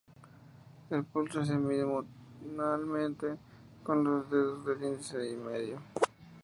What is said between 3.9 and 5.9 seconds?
los dedos índice y medio.